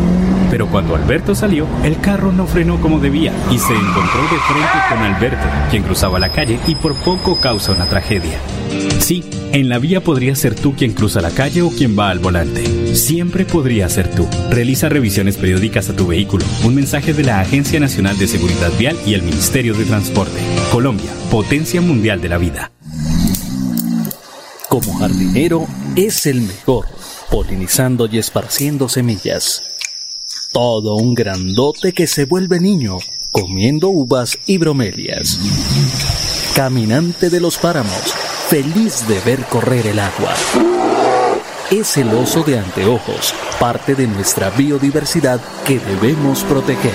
Pero 0.48 0.68
cuando 0.68 0.94
Alberto 0.94 1.34
salió, 1.34 1.66
el 1.82 2.00
carro 2.00 2.30
no 2.30 2.46
frenó 2.46 2.80
como 2.80 3.00
debía 3.00 3.32
y 3.50 3.58
se 3.58 3.72
encontró 3.72 4.22
de 4.22 4.38
frente 4.46 4.78
con 4.88 4.98
Alberto, 4.98 5.44
quien 5.70 5.82
cruzaba 5.82 6.20
la 6.20 6.30
calle 6.30 6.60
y 6.68 6.76
por 6.76 6.94
poco 7.02 7.40
causa 7.40 7.72
una 7.72 7.86
tragedia. 7.86 8.38
Sí, 9.00 9.24
en 9.52 9.68
la 9.68 9.78
vía 9.78 10.02
podría 10.02 10.34
ser 10.34 10.54
tú 10.54 10.74
quien 10.74 10.92
cruza 10.92 11.20
la 11.20 11.30
calle 11.30 11.62
o 11.62 11.70
quien 11.70 11.98
va 11.98 12.10
al 12.10 12.18
volante. 12.18 12.94
Siempre 12.94 13.44
podría 13.44 13.88
ser 13.88 14.10
tú. 14.10 14.26
Realiza 14.50 14.88
revisiones 14.88 15.36
periódicas 15.36 15.88
a 15.88 15.96
tu 15.96 16.06
vehículo. 16.06 16.44
Un 16.64 16.74
mensaje 16.74 17.14
de 17.14 17.24
la 17.24 17.40
Agencia 17.40 17.80
Nacional 17.80 18.18
de 18.18 18.26
Seguridad 18.26 18.70
Vial 18.78 18.96
y 19.06 19.14
el 19.14 19.22
Ministerio 19.22 19.74
de 19.74 19.84
Transporte. 19.84 20.40
Colombia, 20.70 21.10
potencia 21.30 21.80
mundial 21.80 22.20
de 22.20 22.28
la 22.28 22.38
vida. 22.38 22.72
Como 24.68 24.98
jardinero 24.98 25.66
es 25.96 26.26
el 26.26 26.42
mejor, 26.42 26.86
polinizando 27.30 28.06
y 28.06 28.18
esparciendo 28.18 28.88
semillas. 28.88 29.62
Todo 30.52 30.96
un 30.96 31.14
grandote 31.14 31.92
que 31.92 32.06
se 32.06 32.26
vuelve 32.26 32.60
niño, 32.60 32.98
comiendo 33.32 33.88
uvas 33.88 34.38
y 34.46 34.58
bromelias. 34.58 35.38
Caminante 36.54 37.30
de 37.30 37.40
los 37.40 37.56
páramos, 37.56 38.14
feliz 38.48 39.06
de 39.06 39.20
ver 39.20 39.44
correr 39.44 39.86
el 39.86 39.98
agua. 39.98 40.34
Es 41.70 41.98
el 41.98 42.08
oso 42.14 42.42
de 42.42 42.58
anteojos, 42.58 43.34
parte 43.60 43.94
de 43.94 44.06
nuestra 44.06 44.48
biodiversidad 44.48 45.38
que 45.66 45.78
debemos 45.78 46.44
proteger. 46.44 46.94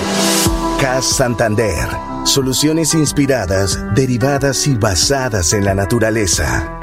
CAS 0.82 1.06
Santander. 1.06 1.88
Soluciones 2.26 2.96
inspiradas, 2.96 3.80
derivadas 3.94 4.66
y 4.66 4.74
basadas 4.74 5.54
en 5.54 5.66
la 5.66 5.76
naturaleza. 5.76 6.83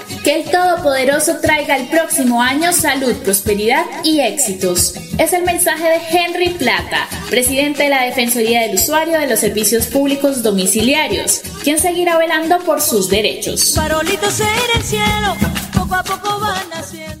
Que 0.23 0.35
el 0.35 0.51
Todopoderoso 0.51 1.39
traiga 1.41 1.75
el 1.77 1.87
próximo 1.87 2.43
año 2.43 2.73
salud, 2.73 3.15
prosperidad 3.23 3.85
y 4.03 4.19
éxitos. 4.19 4.93
Es 5.17 5.33
el 5.33 5.43
mensaje 5.43 5.83
de 5.83 5.99
Henry 6.11 6.49
Plata, 6.49 7.07
presidente 7.29 7.83
de 7.83 7.89
la 7.89 8.03
Defensoría 8.03 8.61
del 8.61 8.75
Usuario 8.75 9.19
de 9.19 9.27
los 9.27 9.39
Servicios 9.39 9.87
Públicos 9.87 10.43
Domiciliarios, 10.43 11.41
quien 11.63 11.79
seguirá 11.79 12.17
velando 12.17 12.59
por 12.59 12.81
sus 12.81 13.09
derechos. 13.09 13.73
Farolitos 13.73 14.39
en 14.41 14.47
el 14.75 14.83
cielo, 14.83 15.35
poco 15.73 15.95
a 15.95 16.03
poco 16.03 16.39
van 16.39 16.69
naciendo. 16.69 17.20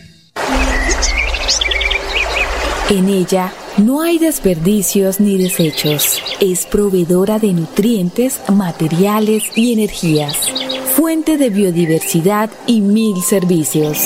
En 2.91 3.07
ella 3.07 3.53
no 3.77 4.01
hay 4.01 4.19
desperdicios 4.19 5.21
ni 5.21 5.37
desechos. 5.37 6.21
Es 6.41 6.65
proveedora 6.65 7.39
de 7.39 7.53
nutrientes, 7.53 8.41
materiales 8.49 9.45
y 9.55 9.71
energías. 9.71 10.35
Fuente 10.93 11.37
de 11.37 11.49
biodiversidad 11.49 12.49
y 12.67 12.81
mil 12.81 13.23
servicios. 13.23 13.97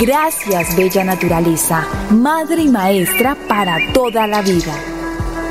Gracias, 0.00 0.74
Bella 0.78 1.04
Naturaleza, 1.04 1.86
madre 2.10 2.62
y 2.62 2.68
maestra 2.68 3.36
para 3.46 3.76
toda 3.92 4.26
la 4.26 4.40
vida. 4.40 4.74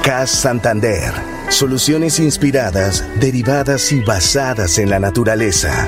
CAS 0.01 0.31
Santander. 0.31 1.13
Soluciones 1.49 2.19
inspiradas, 2.19 3.05
derivadas 3.19 3.91
y 3.91 4.01
basadas 4.01 4.79
en 4.79 4.89
la 4.89 4.99
naturaleza. 4.99 5.87